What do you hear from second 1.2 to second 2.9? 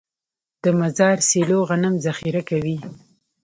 سیلو غنم ذخیره کوي.